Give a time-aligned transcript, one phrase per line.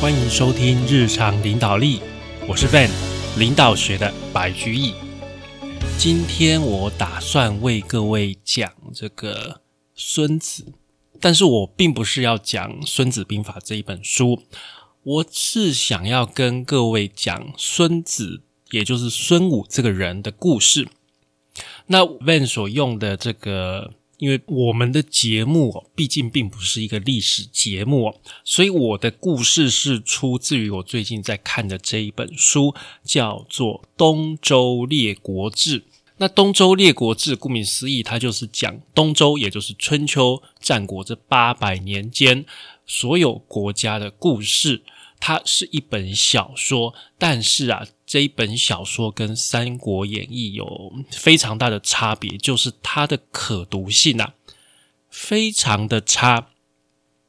[0.00, 2.00] 欢迎收听日常领导力，
[2.46, 2.88] 我是 Ben，
[3.36, 4.94] 领导学的白居易。
[5.98, 9.60] 今天我打算为各位讲这个
[9.96, 10.72] 孙子，
[11.20, 14.44] 但是我并不是要讲《孙子兵法》这一本书，
[15.02, 20.86] 我是想要跟各位讲孙子，也就是孙武这个人的故事。
[21.86, 23.94] 那 Van 所用的这个。
[24.18, 32.74] 因为我们的节目毕竟并不是一个历史节目，所以我的故事是出自于我最近在看的这一本书，
[33.04, 35.80] 叫做《东周列国志》。
[36.16, 42.44] 那《东周列国志》顾名思义，它就是讲东周，也就是春秋战国这八百年间
[42.84, 44.82] 所有国家的故事。
[45.20, 47.86] 它是一本小说，但是啊。
[48.10, 54.32] 这一本小说跟《三国演义》有非常大的差别，就是它的可读性啊，
[55.10, 56.48] 非常的差，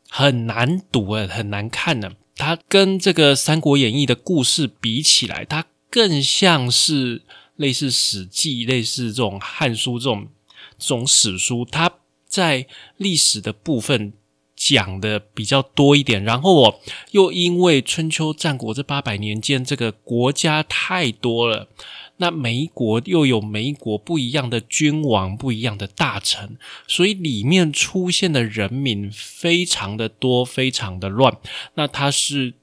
[0.08, 2.14] 很难读啊，很难看呢。
[2.38, 7.24] 它跟这个《三国演义》的故事比起来，它更像是
[7.58, 10.30] 类似《史记》、类似这种《汉书》这种
[10.78, 11.92] 这种史书，它
[12.26, 12.66] 在
[12.96, 14.14] 历史的部分。
[14.60, 21.70] 讲的比较多一点，然后我又因为春秋战国这八百年间，这个国家太多了，
[22.18, 31.38] 那每一国又有每一国不一样的君王、不一样的大臣，所以里面出现的人民非常的多，非常的乱。
[31.76, 32.56] 那它是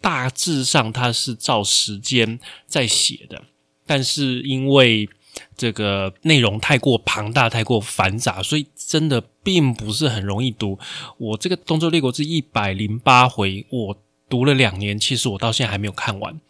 [0.00, 3.44] 大致上它是照时间在写的，
[3.86, 5.10] 但是因为。
[5.56, 10.76] 这个内容太过庞大、太过繁杂，所以真的并不是很容易读。
[11.18, 13.96] 我这个《东周列国志》一百零八回，我
[14.28, 16.40] 读了两年，其实我到现在还没有看完。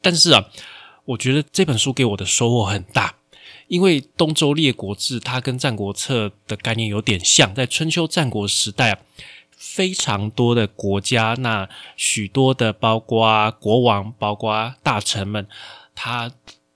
[0.00, 0.44] 但是啊，
[1.06, 3.16] 我觉得这本书给我的收获很大，
[3.66, 8.98] 因为《东周列国志》它跟《战国策》的概念有点像，在春秋战国时代啊，
[9.50, 15.48] 非常多的国家，那许多的包括国王、包括大臣们，
[15.94, 16.30] 他。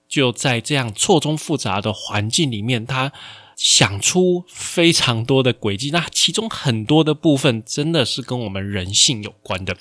[0.09, 3.11] 就在这样错综复杂的环境里面，他
[3.57, 5.89] 想出非常多的轨迹。
[5.89, 9.75] 那其中很多的部分真的是跟我们人性有关的。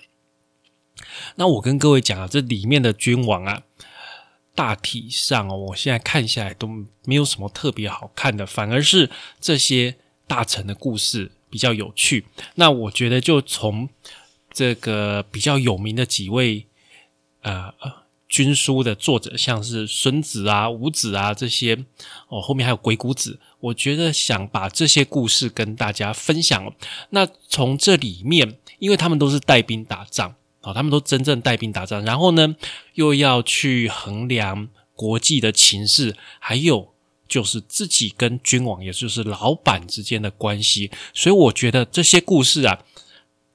[1.36, 3.62] 那我跟各位讲啊，这里面的君王啊，
[4.54, 6.66] 大体上哦，我现在看下来都
[7.04, 12.24] 没有什么特别好看的，反而是这些大臣的故事比较有趣。
[12.54, 13.90] 那我觉得就从
[14.50, 16.66] 这个比较有名的几位，
[17.42, 18.05] 呃。
[18.36, 21.74] 军书的作者像是孙子啊、伍子啊这些
[22.28, 23.40] 哦，后面还有鬼谷子。
[23.60, 26.70] 我觉得想把这些故事跟大家分享。
[27.08, 32.54] 那从这里面，因为他们都是带兵打仗啊，他们都真正带兵打仗，然后呢
[32.92, 36.92] 又要去衡量国际的情势，还有
[37.26, 40.90] 就是自己跟君王，也就是老板之间的关系。
[41.14, 42.84] 所以我觉得这些故事啊，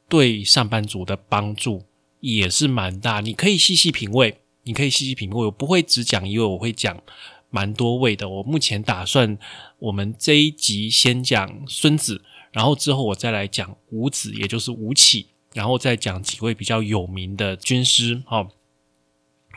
[0.10, 1.84] 对上班族的帮助
[2.20, 3.20] 也是蛮大。
[3.22, 4.41] 你可以细细品味。
[4.64, 7.02] 你可以细细品味，我不会只讲一位，我会讲
[7.50, 8.30] 蛮多位的。
[8.30, 9.38] 我目前打算，
[9.80, 18.52] 我们这一集先讲孙子，然后之后我再来讲五子，也就是吴起，然后再讲几位比较有名的军师，哦，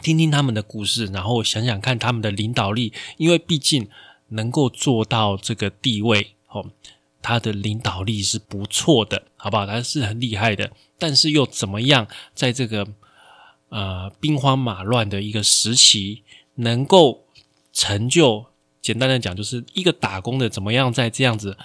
[0.03, 3.87] 听听他们的故事，然后想想看他们的领导力，因为毕竟
[4.29, 6.71] 能够做到这个地位，哦，
[7.21, 9.67] 他的领导力是不错的，好不好？
[9.67, 12.89] 他是很厉害的，但是又怎么样，在这个。
[13.75, 16.23] 呃，兵荒马乱的一个时期，
[16.55, 17.25] 能够
[17.73, 18.47] 成就，
[18.81, 21.59] 简单的讲，就是一个打工的怎么样在这样子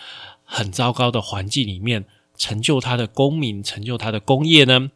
[0.44, 2.06] 很糟糕的环境里面
[2.36, 4.90] 成就他的功名，成就他的功业呢？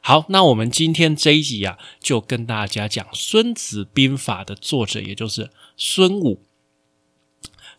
[0.00, 6.44] 好，那我们今天这一集啊，就跟大家讲《孙子兵法》的作者，也就是孙武。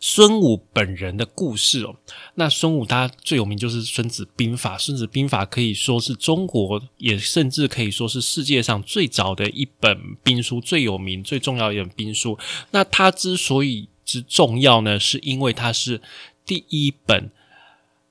[0.04, 1.94] 孙武本人的故事哦，
[2.34, 12.36] 那孙武他最有名就是《孙子兵法》，《孙子兵法》可以说是中国，也甚至可以说是世界上最早的一本兵书，最有名、最重要的一本兵书。
[12.72, 16.02] 那它之所以之重要呢，是因为它是
[16.44, 17.30] 第一本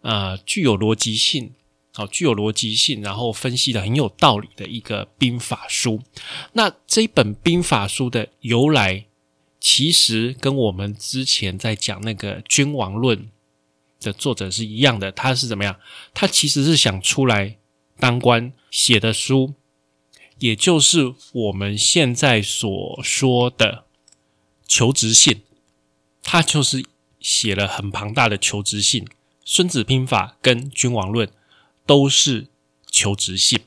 [0.01, 1.51] 啊具有逻辑性，
[1.93, 6.01] 好具有逻辑性，然后分析的很有道理的一个兵法书。
[6.53, 9.07] 那这本兵法书的由来。
[9.61, 13.17] 其实跟我们之前在讲那个《君王论》
[14.03, 15.79] 的作者是一样的，他是怎么样？
[16.15, 17.57] 他其实是想出来
[17.99, 19.53] 当官写的书，
[20.39, 23.85] 也就是我们现在所说的
[24.67, 25.43] 求职信。
[26.23, 26.83] 他就是
[27.19, 29.05] 写了很庞大的求职信，
[29.45, 31.27] 《孙子兵法》跟《君王论》
[31.85, 32.47] 都是
[32.89, 33.59] 求职信。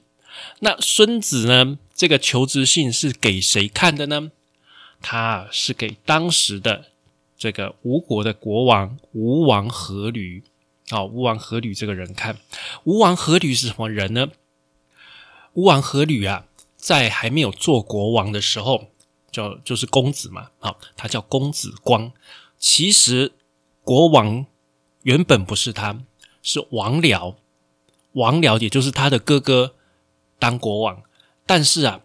[0.58, 1.78] 那孙子呢？
[1.94, 4.32] 这个求职信是给谁看的呢？
[5.06, 6.86] 他是给当时的
[7.36, 10.42] 这个吴国的国王吴王阖闾，
[10.88, 12.38] 啊，吴王阖闾这个人看。
[12.84, 14.28] 吴王阖闾是什么人呢？
[15.52, 16.46] 吴王阖闾啊，
[16.78, 18.86] 在还没有做国王的时候，
[19.30, 22.10] 叫就是公子嘛，好，他叫公子光。
[22.58, 23.32] 其实
[23.82, 24.46] 国王
[25.02, 26.00] 原本不是他，
[26.42, 27.34] 是王僚，
[28.12, 29.74] 王僚也就是他的哥哥
[30.38, 31.02] 当国王。
[31.44, 32.00] 但是啊，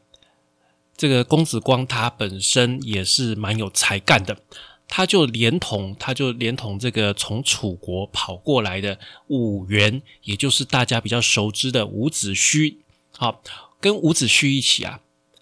[1.00, 4.38] 这个公子光他本身也是蛮有才干的。
[4.86, 12.76] 他就连同他就连同这个从楚国跑过来的伍员，也就是大家比较熟知的伍子胥，
[13.16, 13.42] 好，
[13.80, 15.00] 跟伍子胥一起啊，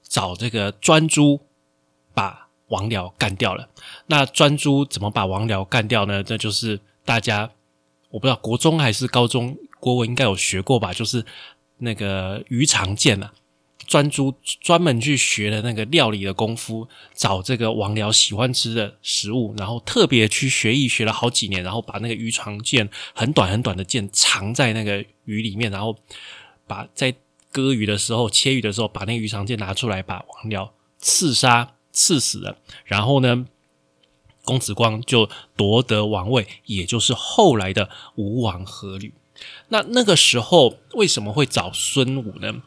[0.07, 1.39] 找这个专诸
[2.13, 3.67] 把王僚干掉了。
[4.05, 6.21] 那专诸怎么把王僚干掉呢？
[6.21, 7.49] 这就是大家
[8.11, 11.25] 我不知道国中还是高中国文应该有学过吧，就是
[11.79, 13.33] 那个鱼肠剑啊。
[13.87, 25.97] 专注专门去学的那个料理的功夫，找这个王僚喜欢吃的食物，然后特别去学艺，学了好几年，然后把那个鱼肠剑很短很短的剑藏在那个鱼里面，然后
[26.67, 27.15] 把在
[27.49, 30.69] 割鱼的时候、切鱼的时候，把那个鱼肠剑拿出来，把王僚
[30.99, 32.57] 刺杀、刺死了。
[32.83, 33.47] 然后呢，
[34.43, 39.13] 公子光就夺得王位，也就是后来的吴王阖闾。
[39.69, 42.61] 那那个时候为什么会找孙武呢？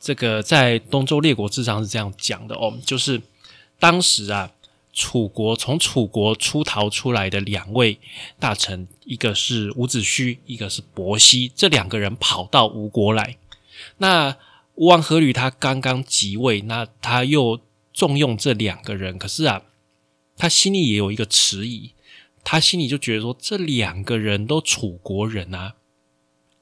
[0.00, 3.20] 这个在东周列国志上是这样讲的哦，就是
[3.78, 4.52] 当时啊，
[4.92, 7.98] 楚国从楚国出逃出来的两位
[8.38, 13.36] 大臣，一个是伍子胥，一个是伯希，这两个人跑到吴国来。
[13.98, 14.36] 那
[14.76, 17.60] 吴王阖闾他刚刚即位，那他又
[17.92, 19.62] 重用这两个人，可是啊，
[20.36, 21.90] 他心里也有一个迟疑，
[22.44, 25.74] 他心里就觉得说，这两个人都楚国人啊，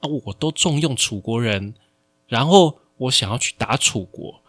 [0.01, 1.75] 啊，我都重用楚国人，
[2.27, 2.79] 然后。
[2.97, 4.41] 我想要去打楚国，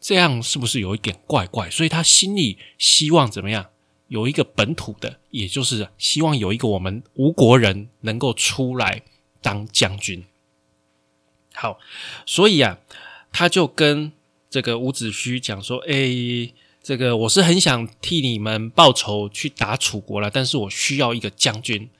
[0.00, 1.68] 这样是不是有一点怪怪？
[1.68, 3.66] 所以他心里希望怎么样？
[4.08, 9.02] 有一个本土的，也就是希望有一个我们吴国人能够出来
[9.42, 10.24] 当将军。
[11.52, 11.78] 好，
[12.24, 12.78] 所以啊，
[13.30, 14.12] 他就跟
[14.48, 21.90] 这个伍子胥讲说：“哎，这个我是很想替你们报仇，去打楚国了，但是我需要一个将军。”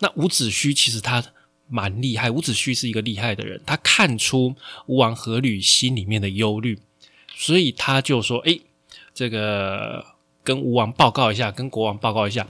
[0.00, 1.24] 那伍子胥其实他。
[1.72, 4.54] 蛮厉害，伍子胥是一个厉害的人，他看出
[4.84, 6.78] 吴王阖闾心里面的忧虑，
[7.34, 8.60] 所以他就说：“哎，
[9.14, 10.04] 这个
[10.44, 12.46] 跟吴王报告一下，跟国王报告一下，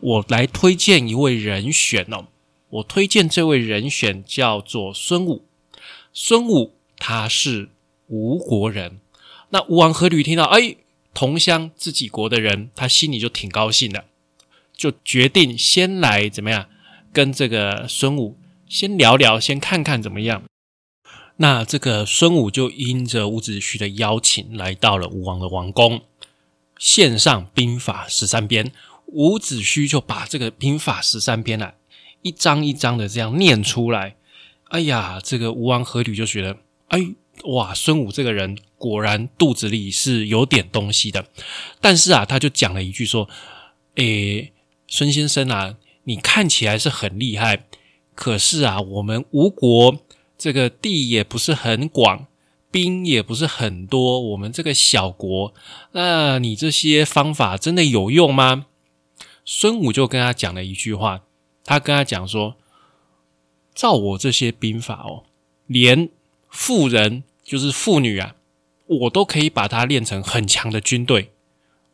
[0.00, 2.28] 我来推荐一位人选哦。
[2.70, 5.44] 我推荐这位人选叫做孙武。
[6.14, 7.68] 孙武他是
[8.06, 8.98] 吴国人。
[9.50, 10.76] 那吴王阖闾听到，哎，
[11.12, 14.06] 同乡自己国的人，他心里就挺高兴的，
[14.74, 16.66] 就决定先来怎么样
[17.12, 18.36] 跟这个孙武。”
[18.74, 20.42] 先聊聊，先看看怎么样。
[21.36, 26.02] 那这个孙武就因着伍子胥的邀请，来到了吴王的王宫，
[26.76, 28.72] 献上兵法十三篇。
[29.06, 31.74] 伍子胥就把这个兵法十三篇啊，
[32.22, 34.16] 一张一张的这样念出来。
[34.70, 36.98] 哎呀，这个吴王阖闾就觉得，哎
[37.44, 41.24] 哇，孙武这个人果然肚子里是有点东西的。
[41.80, 43.28] 但是啊，他就讲了一句说
[43.94, 44.52] ：“诶，
[44.88, 47.66] 孙先生啊，你看起来是很厉害。”
[48.14, 49.98] 可是啊，我们吴国
[50.38, 52.26] 这个地也不是很广，
[52.70, 55.52] 兵也不是很多，我们这个小国，
[55.92, 58.66] 那你这些方法真的有用吗？
[59.44, 61.22] 孙武就跟他讲了一句话，
[61.64, 62.56] 他跟他讲说
[63.74, 65.24] ：“照我这些兵法哦，
[65.66, 66.08] 连
[66.48, 68.36] 妇人就是妇女啊，
[68.86, 71.32] 我都可以把它练成很强的军队。”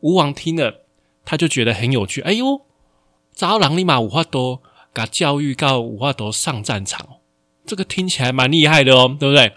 [0.01, 0.81] 吴王听了，
[1.25, 2.21] 他就觉得很有趣。
[2.21, 2.61] 哎呦，
[3.33, 4.61] 招狼立马五花多。
[4.93, 7.07] 把教育到五花头上战场，
[7.65, 9.53] 这个听起来蛮厉害的哦，对不对？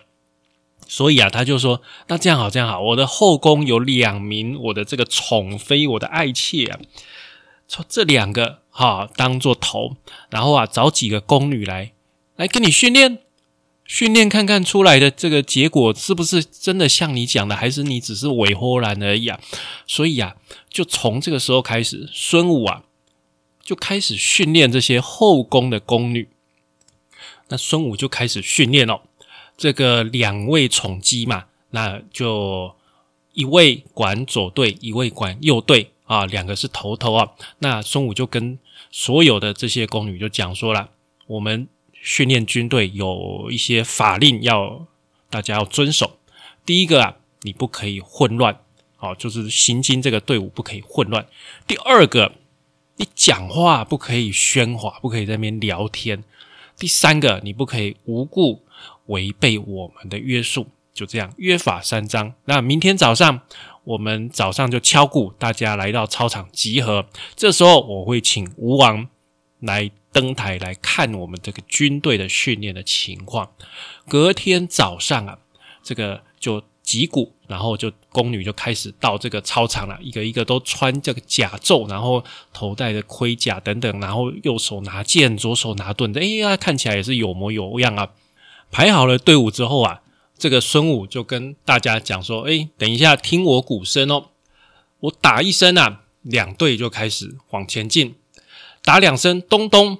[0.86, 6.78] 所以啊，他就说：“那这样好，这样好，我的后宫有两名我的这个宠妃，我的爱妾啊，
[7.66, 9.96] 从这两个哈当做头，
[10.28, 11.92] 然后啊找几个宫女来
[12.36, 13.18] 来跟你训练，
[13.86, 19.40] 训练看看出来的这个结果是不是真的像你讲的，还是你只是伪豁然而已啊？
[19.86, 20.36] 所以啊，
[20.68, 22.84] 就从这个时候开始，孙武啊。”
[23.64, 26.28] 就开始训练这些后宫的宫女，
[27.48, 29.00] 那孙武就开始训练哦。
[29.56, 32.74] 这个两位宠姬嘛，那就
[33.32, 37.30] 一位管左队，一位管右队啊，两个是头头啊。
[37.60, 38.58] 那孙武就跟
[38.90, 40.90] 所有的这些宫女就讲说了，
[41.26, 44.86] 我们训练军队有一些法令要
[45.30, 46.18] 大家要遵守。
[46.66, 48.60] 第一个啊，你不可以混乱，
[48.96, 51.26] 好，就是行经这个队伍不可以混乱。
[51.66, 52.32] 第二个。
[52.96, 56.22] 你讲话不可以喧哗，不可以在那边聊天。
[56.78, 58.62] 第三个，你不可以无故
[59.06, 60.68] 违背我们的约束。
[60.92, 62.34] 就这样，约法三章。
[62.44, 63.40] 那明天早上，
[63.82, 67.06] 我们早上就敲鼓，大家来到操场集合。
[67.34, 69.08] 这时候，我会请吴王
[69.58, 73.50] 来登台来看我们这个军队的训练的情况。
[74.06, 75.38] 隔天早上啊，
[75.82, 88.10] 这个就击鼓，然后就宫女就开始到这个操场了，一个一个都穿这个甲胄，然后头戴的盔甲等等，然后右手拿剑，左手拿盾的，哎呀，看起来也是有模有样啊。
[88.70, 90.00] 排好了队伍之后啊，
[90.38, 94.30] 这个孙武就跟大家讲说：“哎，等一下，听我鼓声哦，
[95.00, 98.14] 我打一声啊，两队就开始往前进，
[98.82, 99.98] 打两声，咚咚，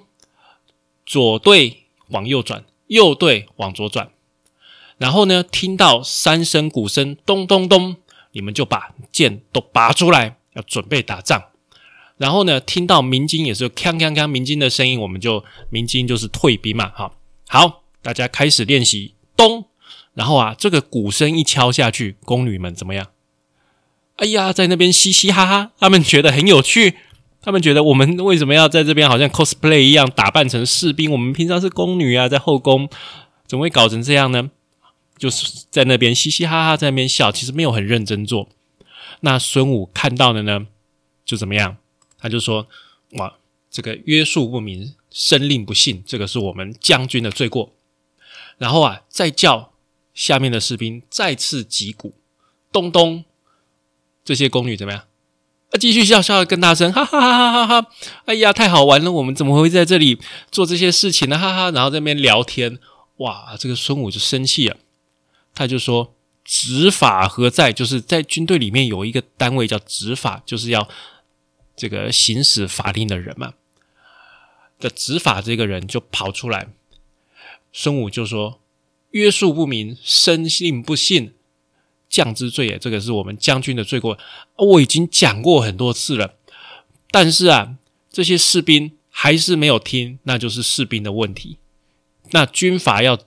[1.05, 4.09] 左队往右转，右队往左转。”
[4.97, 7.97] 然后呢，听到三声鼓声，咚咚咚，
[8.31, 11.43] 你们就把剑都拔出来，要准备打仗。
[12.17, 16.91] 然后呢，听到鸣金也是锵锵锵鸣金的声音，我们就鸣金就是退兵嘛。
[16.95, 17.15] 好，
[17.47, 19.13] 好，大家开始练习。
[19.35, 19.65] 咚，
[20.13, 23.07] 然后啊，这个鼓声一敲下去，宫女们怎么样？
[24.15, 26.95] 哎呀，在那边嘻嘻哈哈，他们觉得很有趣。
[27.41, 31.11] 他们觉得我们为什么要在这边好像 cosplay 一样打扮成士兵？
[31.11, 32.89] 我们平常是宫女啊，在后宫，
[33.45, 34.49] 怎么会搞成这样呢？
[35.17, 38.49] 就是在那边嘻嘻哈哈，在那边笑，其实没有很认真做。
[39.21, 40.67] 那孙武看到的呢，
[41.23, 41.77] 就怎么样？
[42.17, 42.67] 他就说
[43.17, 43.35] ：“哇，
[43.69, 47.73] 这个约束不明，申令不信，这个是我们将军的罪过。”
[48.57, 49.73] 然后啊，再叫
[50.13, 52.15] 下面的士兵再次击鼓，
[52.71, 53.25] 咚咚，
[54.23, 55.03] 这些宫女怎么样？
[55.71, 57.89] 啊，继续笑笑的更大声，哈哈哈哈哈哈！
[58.25, 59.11] 哎呀，太好玩了！
[59.11, 60.19] 我们怎么会在这里
[60.51, 61.37] 做这些事情呢？
[61.37, 61.71] 哈哈！
[61.71, 62.79] 然后在那边聊天，
[63.17, 64.77] 哇，这个孙武就生气了。
[65.55, 67.71] 他就说：“执法何在？
[67.71, 70.87] 就是在军队里面有一个单位叫执法，就是要
[71.77, 73.53] 这个行使法令的人嘛。
[74.77, 76.67] 的执法这个人就跑出来，
[77.71, 78.59] 孙武就说
[79.11, 81.33] ：‘约束不明，生信不信，
[82.09, 84.19] 将之罪也。’这个是我们将军的罪过。
[84.57, 86.35] 我已经讲过很多次了，
[87.09, 87.77] 但是啊，
[88.11, 91.57] 这些士兵还是没有听，那就是士兵的问题。
[92.31, 93.17] 那军法要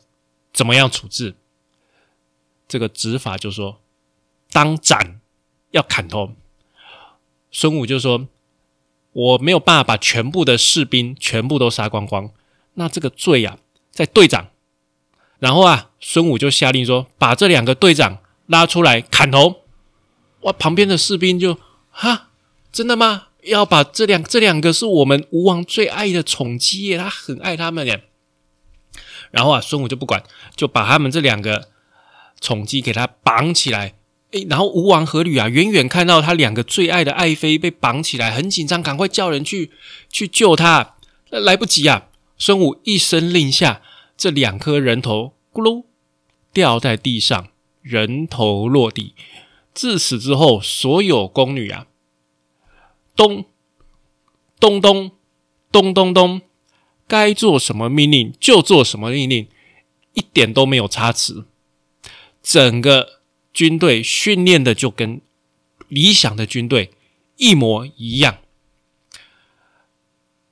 [0.53, 1.35] 怎么样处置？”
[2.69, 3.81] 这个执法就说
[4.53, 5.21] 当斩
[5.71, 6.35] 要砍头，
[7.51, 8.29] 孙武就说
[9.13, 12.31] 我没有办法把全部的士兵全部都杀光光，
[12.75, 13.59] 那这个罪呀
[13.91, 14.49] 在队长。
[15.39, 19.63] 然后啊，孙武就下令说把这两个队长拉出来砍头。
[20.41, 21.59] 哇，旁边的士兵就
[21.91, 22.31] 哈，
[22.71, 23.29] 真的吗？
[23.45, 28.05] 要把这两这两个是我们吴王最爱的宠姬耶，他很爱他们耶。
[29.31, 30.23] 然后啊，孙武就不管，
[30.55, 31.71] 就把他们这两个。
[32.41, 33.95] 宠姬给他绑起来，
[34.31, 39.71] 诶，然后吴王阖闾啊，远远看到他两个最爱的爱妃被绑起来，很紧张，赶快叫人去
[40.11, 40.95] 去救他。
[41.31, 42.09] 来不及啊！
[42.39, 43.83] 孙武一声令下，
[44.17, 45.85] 这两颗人头咕噜
[46.55, 47.49] 掉在地上，
[47.83, 49.15] 人头落地。
[49.75, 51.87] 自此之后，所有宫女啊，
[53.15, 53.45] 咚
[54.59, 55.11] 咚咚
[55.71, 56.41] 咚咚咚，
[57.07, 59.47] 该做什么命令就做什么命令，
[60.15, 61.45] 一点都没有差池。
[62.49, 63.21] 整个
[63.53, 65.21] 军队训练的就跟
[65.89, 66.93] 理想的军队
[67.37, 68.39] 一模一样，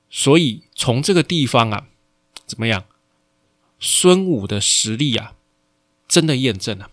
[0.07, 1.87] 所以从这个地方啊，
[2.45, 2.85] 怎么样？
[3.79, 5.33] 孙武的实力啊，
[6.07, 6.91] 真的验证了。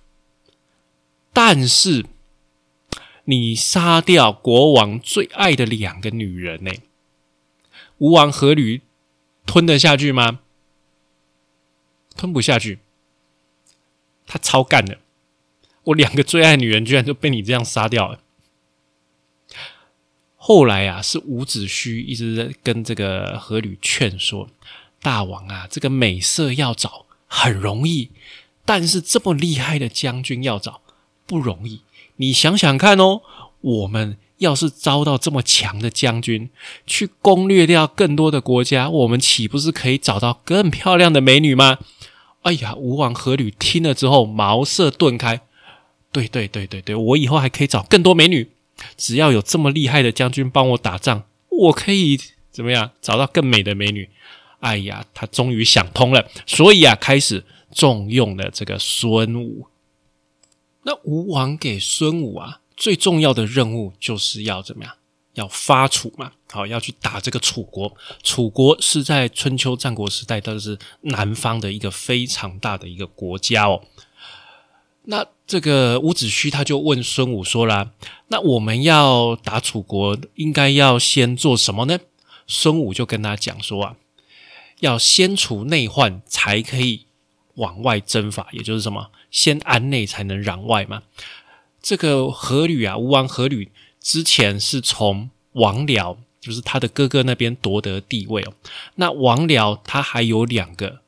[1.34, 2.06] 但是
[3.24, 6.72] 你杀掉国王最爱的两个女人呢？
[7.98, 8.80] 吴王阖闾
[9.44, 10.40] 吞得下去吗？
[12.16, 12.78] 吞不下去。
[14.26, 14.98] 他超干的，
[15.84, 18.20] 我两个最爱女人居然就被你这样杀掉了。
[20.36, 24.48] 后来啊，是伍子胥一直在跟这个阖闾劝说
[25.00, 28.10] 大王啊，这个美色要找很容易，
[28.64, 30.82] 但是这么厉害的将军要找
[31.26, 31.80] 不容易。
[32.16, 33.22] 你想想看哦，
[33.62, 36.50] 我们要是招到这么强的将军，
[36.86, 41.78] 去攻略掉更多的国家，我们岂不是可以找到更漂亮的美女吗？
[42.44, 45.40] 哎呀，吴王阖闾听了之后茅塞顿开。
[46.12, 48.50] 对对对对对，我以后还可以找更多美女。
[48.96, 52.18] 只要有这么厉害的将军帮我打仗，我可以
[52.50, 54.08] 怎么样找到更美的美女？
[54.60, 59.66] 哎呀，他终于想通了，所以啊，开始重用了这个孙武。
[60.82, 64.94] 那吴王给孙武啊最重要的任务就是要怎么样？
[65.34, 67.94] 要发楚嘛，好要去打这个楚国。
[68.22, 73.82] 楚国是在春秋战国时代，它是南方的一个非常大的一个国家哦。
[75.06, 77.90] 那这个伍子胥他就问孙武说啦
[78.28, 81.98] ：“那我们要打楚国，应该要先做什么呢？”
[82.46, 83.96] 孙武就跟他讲说啊
[84.80, 87.06] ：“要先除内患，才可以
[87.56, 91.02] 往外征伐，也就是什么，先安内才能攘外嘛。”
[91.82, 93.68] 这个阖闾啊，吴王阖闾。
[94.04, 98.52] 之前是从王僚，就是他的哥哥那边夺得地位哦。
[98.96, 101.00] 那王僚他还有两个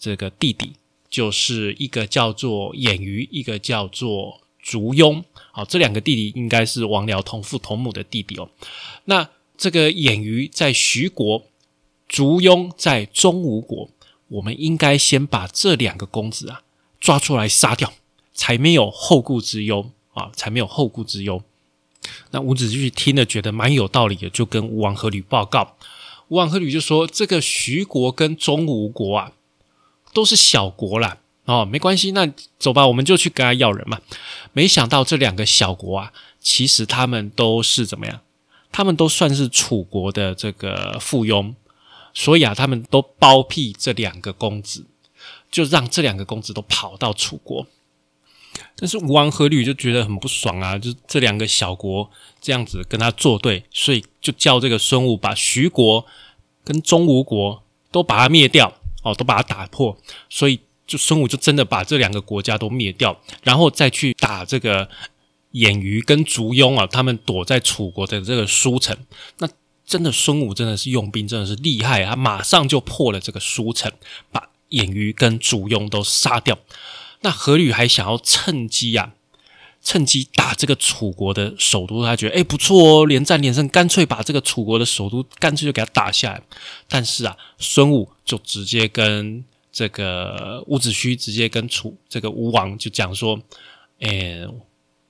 [0.00, 0.72] 这个弟弟，
[1.08, 5.22] 就是一个叫做偃瑜，一个叫做烛庸。
[5.52, 8.50] 好，这两个弟弟应该是王僚同父同母的弟弟哦。
[9.04, 11.44] 那这个偃瑜在徐国，
[12.08, 13.88] 烛庸在中吴国，
[14.26, 16.62] 我们应该先把这两个公子啊
[16.98, 17.92] 抓出来杀掉，
[18.34, 21.44] 才没有后顾之忧啊，才没有后顾之忧。
[22.30, 25.76] 那伍子胥听了觉得蛮有道理的，就跟吴王阖闾报告。
[26.28, 29.32] 吴王阖闾就说：“这个徐国跟中吴国啊，
[30.12, 34.00] 都是小国啦，哦，没关系，那走吧，我们就去跟他要人嘛。”
[34.52, 38.20] 没想到这两个小国啊，其实他们都是怎么样？
[38.72, 41.54] 他们都算是楚国的这个附庸，
[42.14, 44.86] 所以啊，他们都包庇这两个公子，
[45.50, 47.66] 就让这两个公子都跑到楚国。
[48.76, 56.04] 但是吴王阖闾就觉得很不爽啊，就这两个小国这样子跟他作对，所以就叫这个孙武把徐国
[56.64, 59.96] 跟中吴国都把它灭掉，哦，都把它打破。
[60.28, 64.88] 所以就孙武就真的把这两个国家都灭掉，然后再去打这个
[65.52, 68.96] 偃瑜跟烛庸啊，他们躲在楚国的这个书城。
[69.38, 69.48] 那
[69.84, 73.92] 真的孙武真的是用兵真的是厉害啊，马上就破了这个书城，
[74.32, 76.58] 把偃瑜跟烛庸都杀掉。
[77.22, 79.12] 那阖闾还想要趁机啊，
[79.82, 86.42] 趁机打这个楚国的首都，他觉得哎不错哦，连战连胜，干脆把这个楚国的首都干脆就给他打下来。
[86.88, 93.38] 但是啊，孙武就直接跟这个伍子胥直接跟楚这个吴王就讲说，
[94.00, 94.46] 哎，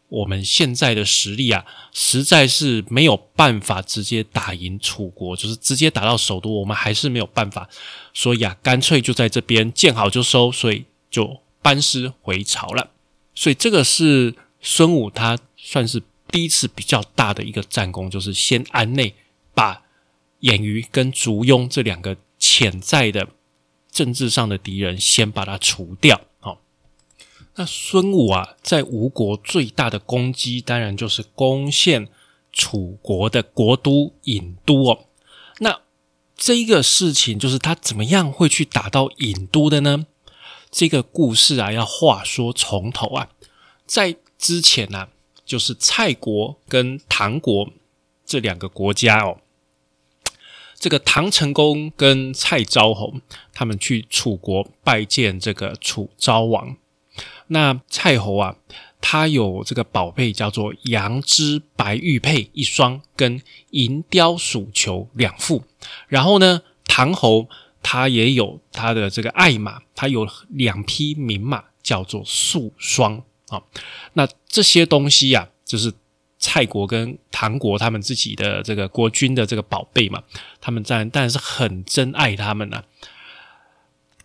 [0.09, 7.69] 我们现在的实力啊，实在是没有办法直接打赢楚国，就是直接打到首都，我们还是没有办法，
[8.12, 11.40] 所以啊，干脆就在这边见好就收，所以就。
[11.62, 12.90] 班师回朝了，
[13.35, 19.14] 所以这个是孙武他算是第一次比较大的一个战功，就是先安内
[19.55, 19.83] 把
[20.40, 23.29] 偃瑜跟烛庸这两个潜在的
[23.90, 26.21] 政治上的敌人先把它除掉。
[26.38, 26.61] 好，
[27.57, 32.08] 那孙武啊，在吴国最大的攻击，当然就是攻陷
[32.52, 35.06] 楚国的国都郢都哦。
[35.58, 35.80] 那
[36.37, 40.06] 这一个事情，就是他怎么样会去打到郢都的呢？
[40.71, 43.28] 这个故事啊，要话说从头啊，
[43.87, 45.09] 在之前呢，
[45.45, 47.69] 就是蔡国跟唐国
[48.25, 49.39] 这两个国家哦，
[50.78, 53.15] 这个唐成功跟蔡昭侯
[53.52, 56.76] 他们去楚国拜见这个楚昭王。
[57.49, 58.56] 那蔡侯啊，
[59.00, 65.65] 他有这个宝贝叫做羊脂白玉佩一双，跟银雕鼠球两副。
[66.06, 67.49] 然后呢，唐侯。
[67.82, 73.62] 他也有他的这个爱马，他有两匹名马，叫做素双啊。
[74.12, 75.93] 那这些东西呀，就是
[76.38, 80.23] 蔡国跟唐国他们自己的这个国君的这个宝贝嘛。
[80.60, 82.84] 他们然当然是很珍爱他们呢。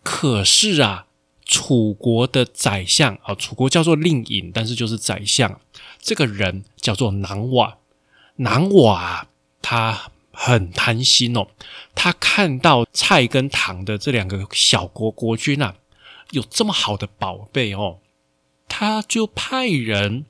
[0.03, 1.07] 可是啊，
[1.45, 5.59] 楚国的宰相啊，楚国叫做令尹，但是就是宰相，
[5.99, 7.77] 这个人叫做南瓦。
[8.35, 9.27] 南瓦
[9.61, 10.11] 他。
[10.37, 11.47] 很贪心哦，
[11.95, 15.75] 他看到蔡跟唐的这两个小国国君啊，
[16.31, 17.99] 有这么好的宝贝哦，
[18.67, 20.25] 他就派人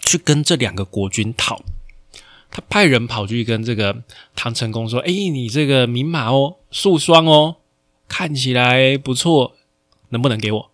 [0.00, 1.62] 去跟这两个国君讨。
[2.50, 4.02] 他派人跑去跟这个
[4.34, 7.56] 唐成功说：“哎，你这个名马哦，素双哦，
[8.06, 9.56] 看起来不错，
[10.10, 10.70] 能不能给我？”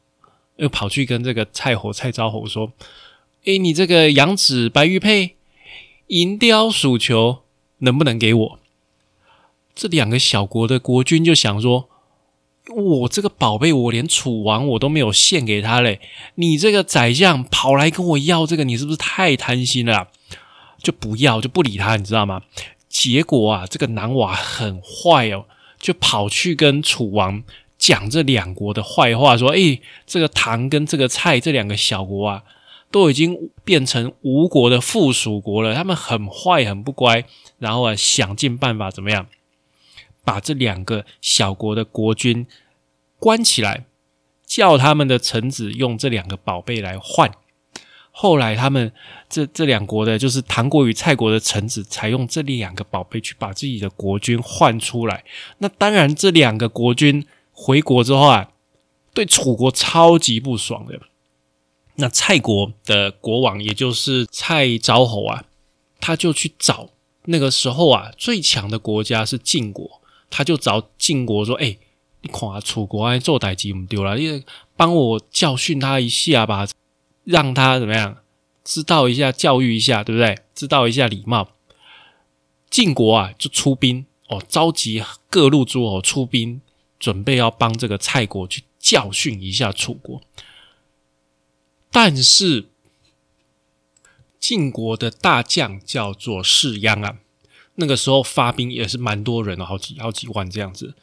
[0.58, 2.72] 又跑去跟这个蔡侯蔡昭侯说
[3.46, 5.36] ：“哎，你这个羊脂白玉佩，
[6.08, 7.38] 银雕鼠球。”
[7.82, 8.58] 能不能给我
[9.74, 11.88] 这两个小国的国君就想说，
[12.74, 16.00] 我这个宝贝，我连楚王我都没有献给他嘞，
[16.34, 20.08] 你这个宰相跑来跟我要这个，你是不是太贪心了？
[20.82, 22.42] 就不要，就不理他，你知道吗？
[22.88, 25.46] 结果啊，这个南娃很坏哦，
[25.80, 27.42] 就跑去跟楚王
[27.78, 32.42] 讲这两国的坏话，说：“诶，这个唐跟这个蔡这两个小国啊。”
[32.92, 37.24] 都已经变成吴国的附属国了，他们很坏，很不乖，
[37.58, 39.26] 然后啊，想尽办法怎么样，
[40.22, 42.46] 把这两个小国的国君
[43.18, 43.86] 关起来，
[44.46, 47.32] 叫他们的臣子用这两个宝贝来换。
[48.10, 48.92] 后来他们
[49.30, 55.24] 这这两国的，就是唐国与蔡国的臣子，才用这两个宝贝去把自己的国君换出来。
[55.58, 58.50] 那当然，这两个国君回国之后啊，
[59.14, 61.00] 对楚国超级不爽的。
[61.96, 65.44] 那蔡国的国王，也就是蔡昭侯啊，
[66.00, 66.88] 他就去找
[67.26, 70.00] 那个时候啊最强的国家是晋国，
[70.30, 71.76] 他就找晋国说：“哎，
[72.22, 74.42] 你看啊楚国爱做歹机，我们丢了，你
[74.76, 76.66] 帮我教训他一下吧，
[77.24, 78.16] 让他怎么样，
[78.64, 80.38] 知道一下教育一下，对不对？
[80.54, 81.48] 知道一下礼貌。”
[82.70, 86.62] 晋国啊就出兵哦，召集各路诸侯出兵，
[86.98, 90.22] 准备要帮这个蔡国去教训一下楚国。
[91.92, 92.70] 但是
[94.40, 97.18] 晋国的大将叫做士鞅啊，
[97.76, 100.94] 那个时候发兵也是蛮多人的，好几好几万这样子。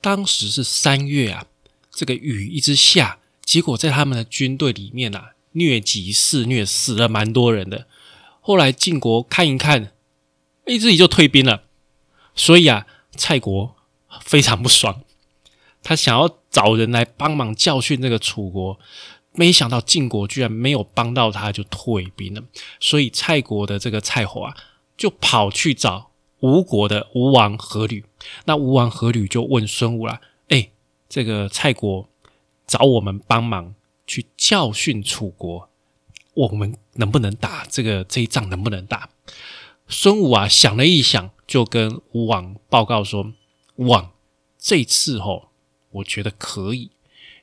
[0.00, 1.46] 当时是三月啊，
[1.90, 7.86] 这个雨一直下，结果在他们的军队里面啊，疟疾肆虐，死了蛮多人的。
[8.40, 9.92] 后来晋国看一看，
[10.66, 11.62] 哎，自己就退兵了。
[12.34, 12.86] 所以啊，
[13.16, 13.76] 蔡国
[14.20, 15.04] 非常不爽，
[15.82, 18.80] 他想要找人来帮忙教训这个楚国。
[19.34, 22.42] 没想到晋国居然没有帮到他，就退兵了。
[22.78, 24.54] 所以蔡国的这个蔡侯啊，
[24.96, 28.04] 就跑去找吴国的吴王阖闾。
[28.44, 30.70] 那吴王阖闾就问孙武了：“哎，
[31.08, 32.10] 这个蔡国
[32.66, 33.74] 找我们帮忙
[34.06, 35.70] 去教训楚国，
[36.34, 38.50] 我们能不能打这个这一仗？
[38.50, 39.08] 能不能打？”
[39.88, 43.32] 孙武啊想了一想，就跟吴王报告说
[43.76, 44.12] ：“吴王，
[44.58, 45.48] 这次吼，
[45.90, 46.90] 我觉得可以，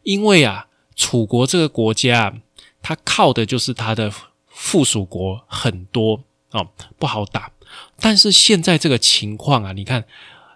[0.03, 0.67] 因为啊。”
[0.99, 2.35] 楚国这个国家，
[2.81, 4.11] 它靠的就是它的
[4.49, 6.67] 附属国很多哦，
[6.99, 7.49] 不好打。
[8.01, 10.03] 但是现在这个情况啊，你看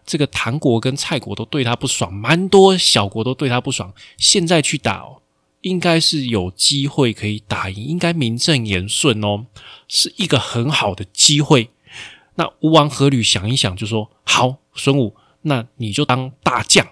[0.05, 3.93] 这个唐国跟蔡国都对他不爽，蛮多小国都对他不爽。
[4.17, 5.21] 现在去打，哦，
[5.61, 9.45] 应该是有机会可以打赢，应该名正言顺哦，
[9.87, 11.69] 是一个很好的机会。
[12.35, 16.85] 那吴王阖闾想一想，就说：“好，孙武，那你就当大将。”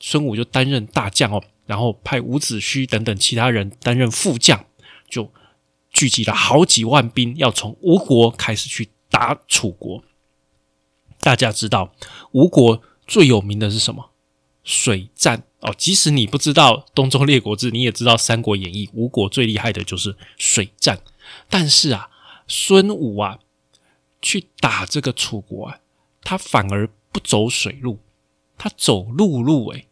[0.00, 1.42] 孙武就担任大将哦。
[1.70, 4.66] 然后派伍子胥等等其他人担任副将，
[5.08, 5.32] 就
[5.92, 10.02] 聚集了好几万兵，要从吴国开始去打楚国。
[11.20, 11.94] 大家知道
[12.32, 14.10] 吴国最有名的是什么？
[14.64, 15.72] 水战哦。
[15.78, 21.00] 即使你不知道《东周列国志》，你也知道《三国演义》，吴国最厉害的就是水战。
[21.48, 22.10] 但是啊，
[22.48, 23.38] 孙武啊，
[24.20, 25.78] 去打这个楚国啊，
[26.24, 28.00] 他反而不走水路，
[28.58, 29.86] 他走陆路诶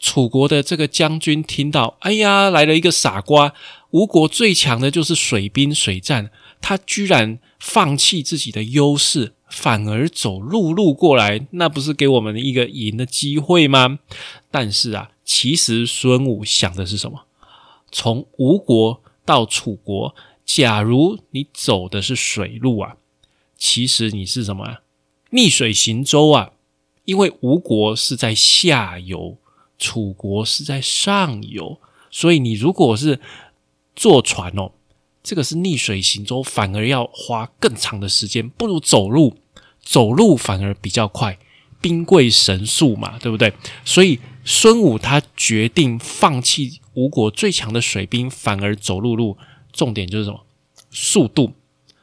[0.00, 3.54] 楚国的这个将军听到，哎呀，来了一个傻瓜！
[3.90, 6.30] 吴国最强的就是水兵水战，
[6.60, 13.98] 他居然放弃自己的优势，反而走陆路过来，那不是给我们一个赢的机会吗？
[14.50, 17.24] 但是啊，其实孙武想的是什么？
[17.90, 22.96] 从吴国到楚国，假如你走的是水路啊，
[23.56, 24.78] 其实你是什么？
[25.30, 26.52] 逆水行舟啊！
[27.04, 29.38] 因为吴国是在下游。
[29.78, 31.78] 楚国是在上游，
[32.10, 33.20] 所以你如果是
[33.94, 34.72] 坐船哦，
[35.22, 39.36] 这个是逆水行舟，反而要花更长的时间，不如走路。
[39.80, 41.38] 走路反而比较快，
[41.80, 43.52] 兵贵神速嘛，对不对？
[43.84, 49.36] 所以孙武他决定放弃吴国最强的水兵，反而走陆路。
[49.72, 50.44] 重点就是什么？
[50.90, 51.52] 速度，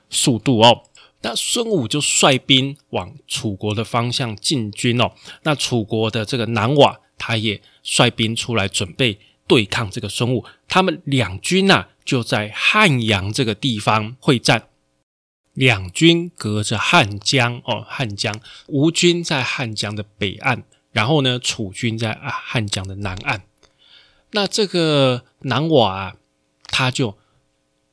[0.10, 0.84] 速度哦。
[1.24, 5.12] 那孙武就率兵往楚国的方向进军哦。
[5.44, 7.00] 那楚国的这个南瓦。
[7.26, 14.68] 他也率兵出来准备对抗这个孙武，他们两军呐就在汉阳这个地方会战。
[15.54, 23.44] 两军隔着汉江哦，汉江，吴军在汉江的北岸，然后呢，楚军在啊汉江的南岸。
[24.32, 26.16] 那这个南瓦啊，
[26.66, 27.18] 他就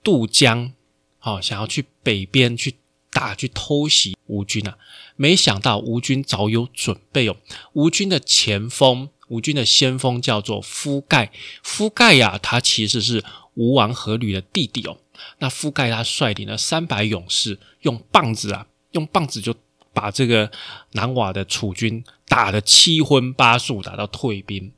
[0.03, 0.73] 渡江，
[1.21, 2.79] 哦，想要去北边去
[3.13, 4.77] 打，去偷袭吴军啊。
[5.15, 7.37] 没想到吴军早有准备哦，
[7.75, 9.11] 吴军的前锋。
[9.31, 11.31] 吴军的先锋叫做夫盖，
[11.63, 14.99] 夫盖呀，他其实是吴王阖闾的弟弟哦。
[15.39, 19.55] 那夫盖他率领了三百勇士，用棒子啊，用棒子就
[19.93, 20.51] 把这个
[20.95, 24.73] 南瓦的楚军打得七荤八素，打到退兵。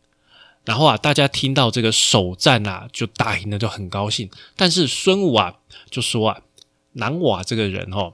[0.67, 4.29] 然后啊，大家听到这个首战啊，就打赢了，就很高兴。
[4.55, 5.61] 但是孙武啊，
[5.91, 6.43] 就说啊，
[6.93, 8.13] 南瓦这个人哦，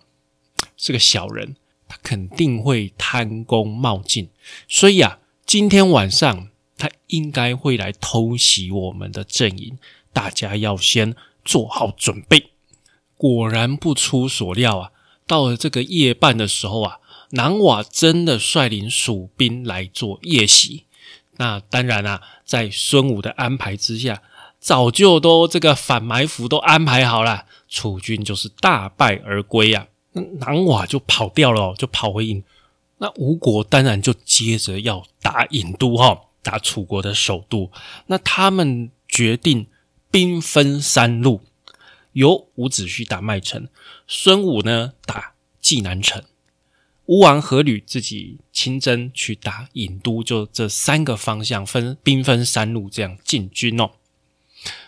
[0.77, 1.57] 是个小人，
[1.89, 4.31] 他肯定会贪功冒进，
[4.69, 5.19] 所以啊。
[5.49, 9.79] 今天晚上他应该会来偷袭我们的阵营，
[10.13, 12.51] 大家要先做好准备。
[13.17, 14.91] 果然不出所料啊，
[15.27, 16.99] 到了这个夜半的时候啊，
[17.31, 20.85] 南瓦真的率领蜀兵来做夜袭。
[21.39, 24.21] 那当然啊，在孙武的安排之下，
[24.61, 29.87] 早就都这个反埋伏都安排好了，楚军就是大败而归啊。
[30.13, 32.45] 南瓦就跑掉了，就跑回营。
[32.99, 37.71] 那吴国当然就接着要打郢都哈，打楚国的首都。
[38.07, 39.67] 那他们决定
[40.11, 41.43] 兵分三路，
[42.13, 43.69] 由伍子胥打麦城，
[44.07, 46.25] 孙武呢打济南城，
[47.07, 53.93] 吴王阖闾自己亲征去打郢都，就这三个方向分兵分三路这样进军哦。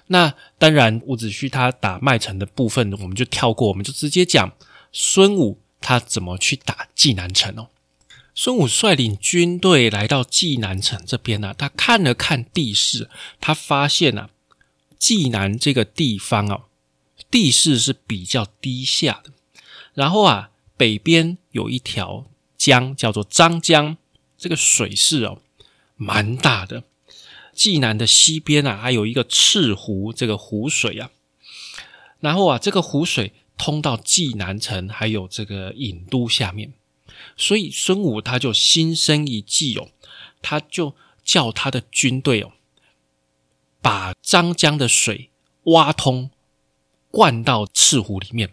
[0.08, 4.52] 那当然，伍子胥他打麦城的部分，我们就跳过，我们就直接讲
[4.90, 7.68] 孙武他怎么去打济南城哦。
[8.42, 14.30] 孙武率领军队来到济南城这边呢，他看了看地势，他发现啊，
[14.98, 16.62] 济南这个地方啊，
[17.30, 19.32] 地势是比较低下的。
[19.92, 23.98] 然后啊，北边有一条江叫做漳江，
[24.38, 25.42] 这个水势哦
[25.96, 26.84] 蛮大的。
[27.52, 31.10] 济南的西边啊，还有一个赤湖，这个湖水啊。
[32.20, 36.72] 然后啊，这个湖水通到济南城，还有这个郢都下面。
[37.36, 39.88] 所以孙武他就心生一计哦，
[40.42, 40.94] 他就
[41.24, 42.52] 叫他的军队哦，
[43.80, 45.30] 把漳江的水
[45.64, 46.30] 挖通，
[47.10, 48.50] 灌到赤湖里面。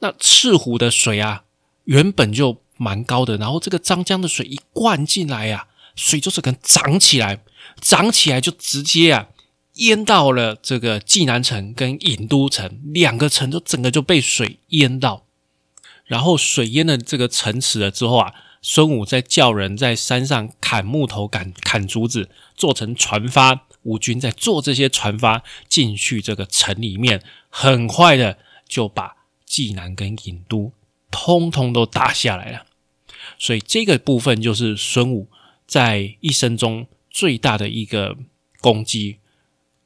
[0.00, 1.44] 那赤湖的水啊，
[1.84, 7.42] 原本就蛮高的，然后这个漳江的水一灌进来呀，水就整个涨起来，
[7.80, 9.28] 涨起来就直接啊
[9.74, 15.26] 淹到了这个济南城跟郢都城两个城，都整个就被水淹到。
[16.10, 23.60] 然后水淹了这个城池了之后啊，孙武再叫人在山上砍木头、砍砍竹子，做成船帆。
[23.84, 30.72] 吴军在做这些船帆进去这个城里面，很快的就把济南跟郢都
[31.12, 32.66] 通通都打下来了。
[33.38, 35.28] 所以这个部分就是孙武
[35.64, 38.16] 在一生中最大的一个
[38.60, 39.18] 攻击，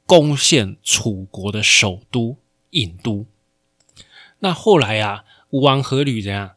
[0.07, 2.39] 攻陷楚国的首都
[2.71, 3.27] 郢都。
[4.39, 5.23] 那后来啊。
[5.49, 6.51] 吴王阖闾怎样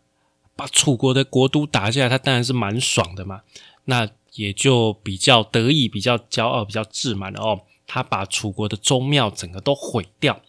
[0.57, 2.09] 把楚国的国都打下来？
[2.09, 3.43] 他当然是蛮爽的嘛。
[3.85, 7.61] 那也就比较得意、比较骄傲、比较自满了哦。
[7.87, 10.41] 他把楚国的宗庙整个都毁掉，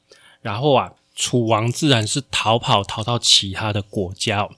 [0.41, 4.49] 然后啊，楚王自然是逃跑，逃到其他的国家。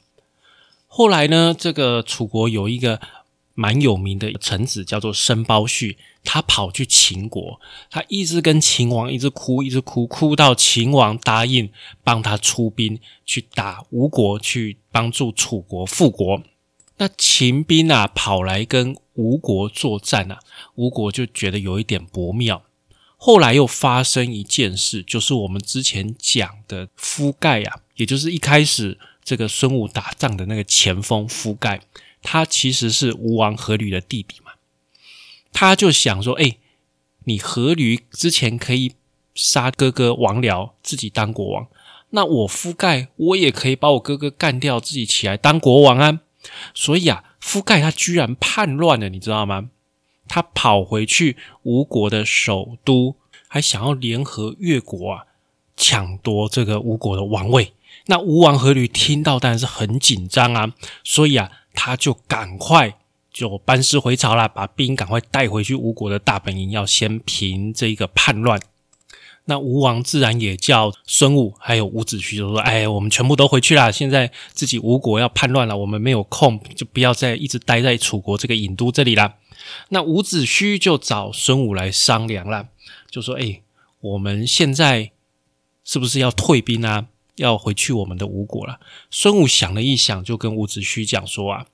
[0.87, 2.99] 后来呢，这个楚国有一个
[3.61, 5.95] 蛮有名的臣子，叫做申包胥。
[6.23, 11.71] 他跑去秦国，他一直跟秦王一直哭，一直哭，哭到秦王答应
[12.03, 16.41] 帮他出兵去打吴国，去帮助楚国复国。
[16.97, 20.39] 那秦兵啊跑来跟吴国作战啊，
[20.75, 22.63] 吴国就觉得有一点不妙。
[23.17, 31.81] 后来又发生一件事，就是我们之前讲的夫盖啊，也就是一开始这个孙武打仗的那个前锋夫盖，
[32.21, 34.51] 他其实是吴王阖闾的弟弟嘛。
[35.53, 36.57] 他就想说：“哎，
[37.25, 38.93] 你阖闾之前可以
[39.35, 41.67] 杀哥哥王僚，自己当国王。
[42.11, 46.21] 那我夫盖，我也可以把我哥哥干掉，自己起来当国王啊。
[46.73, 49.69] 所以啊，夫盖他居然叛乱了，你知道吗？
[50.27, 53.15] 他跑回去吴国的首都，
[53.47, 55.25] 还想要联合越国啊，
[55.75, 57.73] 抢夺这个吴国的王位。
[58.05, 62.97] 那吴王阖闾听到当然是很紧张啊，所以啊，他就赶快。”
[63.31, 68.59] 就班师回朝了，把兵赶快带回去吴国的大本营，要先平这一个叛乱。
[69.45, 73.89] 那吴王自然也叫孙武还有伍子胥，就说：“哎，我们全部都回去啦。
[73.89, 79.35] 现在自己吴国要叛乱了，我们没有空，就不要再一直待在楚国这个郢都这里了。”
[79.87, 82.67] 那伍子胥就找孙武来商量了，
[83.09, 83.61] 就说：“哎，
[84.01, 85.11] 我们现在
[85.85, 87.07] 是不是要退兵啊？
[87.41, 88.79] 要回去我们的吴国了？”
[89.11, 91.67] 孙武想了一想，就跟伍子胥讲说：“啊。”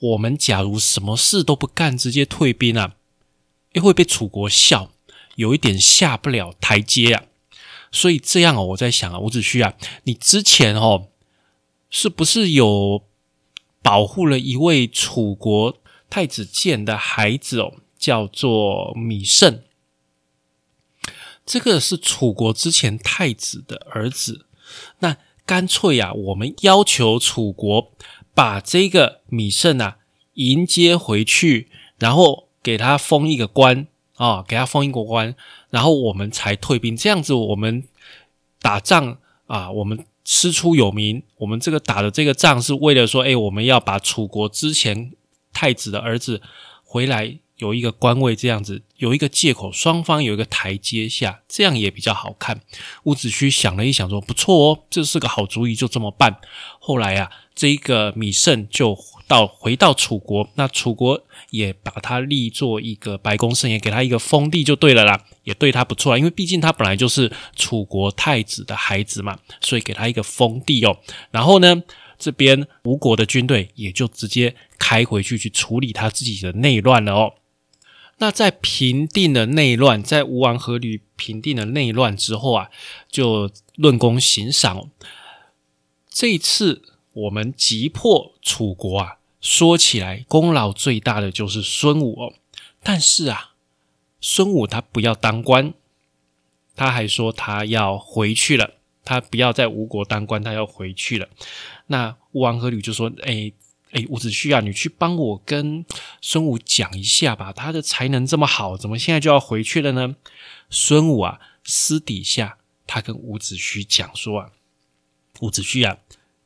[0.00, 2.94] 我们假如什么事都不干，直接退兵啊，
[3.72, 4.92] 又会被楚国笑，
[5.34, 7.24] 有一点下不了台阶啊。
[7.90, 11.08] 所以这样哦，我在想啊，伍子胥啊，你之前哦，
[11.90, 13.02] 是不是有
[13.82, 15.76] 保护了一位楚国
[16.08, 19.64] 太子建的孩子哦，叫做芈胜？
[21.44, 24.46] 这个是楚国之前太子的儿子。
[25.00, 27.92] 那干脆啊，我们要求楚国。
[28.34, 29.96] 把这个米胜啊
[30.34, 35.34] 迎接回去，然后给他封一个官啊，给他封一个官，
[35.70, 36.96] 然后我们才退兵。
[36.96, 37.82] 这样子，我们
[38.62, 41.24] 打仗啊，我们师出有名。
[41.38, 45.10] 我们这个打的这个仗是为了说，哎，我们要把楚国之前
[45.52, 46.40] 太子的儿子
[46.84, 47.40] 回来。
[47.58, 52.60] 有一个官位这样子，有一个借口，双方有一个台阶下，这样也比较好看。
[53.04, 56.40] 伍子胥想了一想，说：“不错哦，这是个好主意，就这么办。”
[56.80, 70.98] 后来啊，这个米胜就到回到楚国，那楚国也把他立作一个白宫圣，也给他一个封地，就对了啦，也对他不错因为毕竟他本来就是楚国太子的孩子嘛，所以给他一个封地哦。
[71.30, 71.82] 然后呢？
[72.20, 77.32] 这边吴国的军队也就直接开回去去处理他自己的内乱了哦。
[78.18, 82.68] 那在平定了内乱，在吴王阖闾平定了内乱之后啊，
[83.08, 84.90] 就论功行赏。
[86.08, 92.34] 这次我们击破楚国啊，说起来功劳最大的就是孙武哦。
[92.82, 93.52] 但是啊，
[94.20, 95.72] 孙武他不要当官，
[96.74, 101.28] 他还说他要回去了，他不要在吴国当官，他要回去了。
[101.86, 103.52] 那吴王阖闾就说：“哎，
[103.92, 105.84] 哎，伍子胥啊，你去帮我跟
[106.20, 110.16] 孙武讲一下吧，他的才能这么好，怎么现在就要回去了呢？
[110.68, 114.52] 孙武啊，私底下他跟伍子胥讲说啊，
[115.40, 115.98] 伍子胥啊，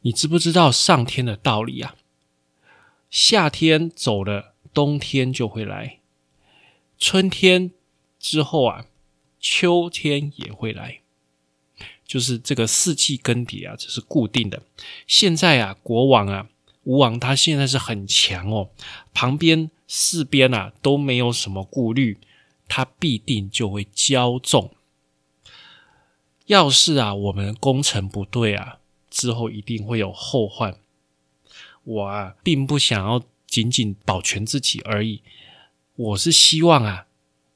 [0.03, 1.97] 你知不知道上天的道理啊？
[3.11, 5.99] 夏天走了，冬天就会来；
[6.99, 7.73] 春天
[8.21, 8.87] 之后啊，
[9.41, 11.01] 秋天也会来。
[12.07, 14.63] 就是这个四季更迭啊，这是固定的。
[15.07, 16.49] 现在啊，国王啊。
[16.85, 18.71] 吴王他现在是很强哦，
[19.15, 22.19] 旁边四边啊都没有什么顾虑，
[22.67, 24.75] 他必定就会骄纵。
[26.47, 30.77] 要是啊我们攻城不对啊，之后一定会有后患。
[31.85, 35.23] 我啊并不想要仅仅保全自己而已，
[35.95, 37.07] 我是希望啊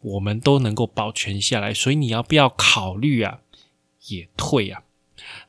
[0.00, 1.74] 我们都能够保全下来。
[1.74, 3.40] 所以你要不要考虑啊
[4.06, 4.84] 也退啊？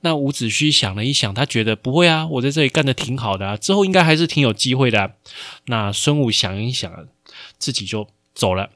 [0.01, 5.15] 那伍子胥想了一想，他觉得不会啊，我在这里干的挺好的啊，之后应该还是挺有机会的。
[5.65, 7.07] 那孙武想一想，
[7.57, 8.71] 自己就走了。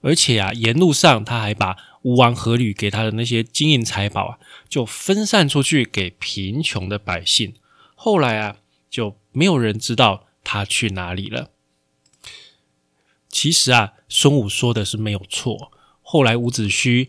[0.00, 7.54] 而且啊，沿路上他还把吴王阖闾给他的那些金银财宝啊，就分散出去给贫穷的百姓。
[7.94, 8.56] 后来啊，
[8.88, 11.50] 就没有人知道他去哪里了。
[13.28, 15.70] 其实啊，孙武说的是没有错。
[16.02, 17.08] 后来伍子胥。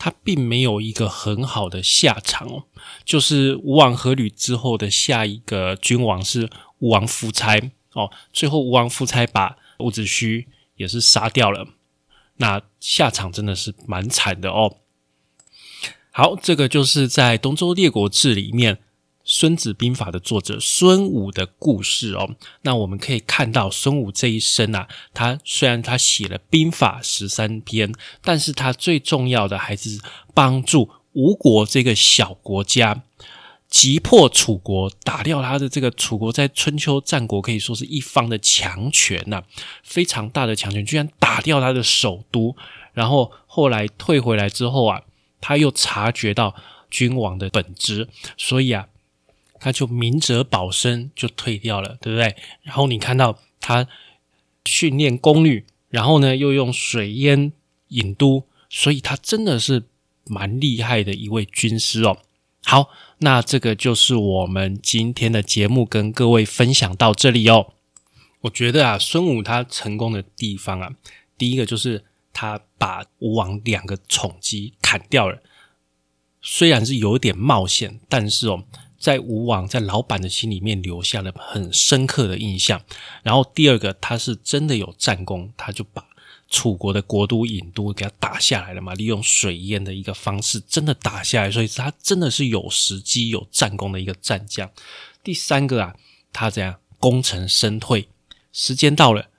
[0.00, 2.64] 他并没有一个很好的下场哦，
[3.04, 7.60] 就是吴王阖闾之后的下一个君王是吴王夫差
[7.92, 11.68] 哦，最后吴王夫差把伍子胥也是杀掉了，
[12.38, 14.78] 那下场真的是蛮惨的哦。
[16.10, 18.76] 好，这个就是在《东周列国志》里面。
[19.32, 30.00] 《孙子兵法》的作者孙武的故事哦，那我们可以看到孙武这一生啊，他虽然他写了兵法十三篇，但是他最重要的还是
[30.34, 33.04] 帮助吴国这个小国家
[33.68, 39.44] 击破楚国，打掉他的这个楚国在春秋战国可以说是一方的强权呐，
[39.84, 42.56] 非常大的强权，居然打掉他的首都，
[42.92, 45.02] 然后后来退回来之后啊，
[45.40, 46.56] 他又察觉到
[46.90, 48.88] 君王的本质，所以啊。
[49.60, 52.34] 他就明哲保身，就退掉了，对不对？
[52.62, 53.86] 然后你看到他
[54.64, 57.52] 训练宫女，然后呢又用水淹
[57.90, 59.84] 郢都，所以他真的是
[60.24, 62.16] 蛮厉害的一位军师哦。
[62.64, 67.74] 好，那这个就是我们今天的节目，跟各位分享到这里哦。
[68.40, 70.90] 我觉得啊，孙武他成功的地方啊，
[71.36, 75.42] 第一个就是他把吴王两个宠姬砍掉了，
[76.40, 78.64] 虽然是有点冒险，但是哦。
[79.00, 82.82] 在吴王在老板的心里面留下了很深刻的印象。
[83.22, 86.06] 然后第二个，他是真的有战功，他就把
[86.50, 94.70] 楚国的国都郢都给他打下来了嘛，利用水淹的一个方式，真的打下来，所以他真的是有时机、有战功的一个战将。
[95.24, 95.96] 第三个啊，
[96.32, 98.08] 他怎样功成身退，
[98.52, 99.30] 时间到了，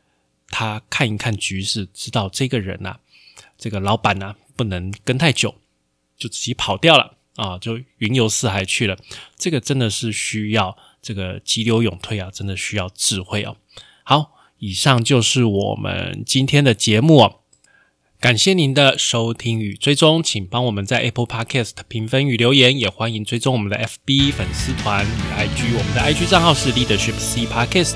[0.47, 2.97] 他看一看局势，知道这个人呐，
[3.59, 5.53] 这个老板呐，不能跟太久，
[6.17, 7.17] 就自己跑掉了。
[7.35, 8.97] 啊，就云游四海去了，
[9.37, 13.55] 这个真的是需要这个急流勇退啊，真的需要智慧哦。
[14.03, 17.35] 好，以上就是我们今天的节目哦，
[18.19, 27.95] 感谢您的收听与追踪，请帮我们在 Apple Podcast 评分与留言，也欢迎追踪我们的 FB 粉丝团与 IG，我们的 IG 账号是 Leadership C Podcast，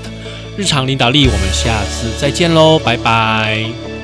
[0.56, 3.95] 日常领导力，我们下次再见喽，拜拜。